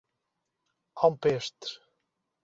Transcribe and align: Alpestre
Alpestre 1.07 1.69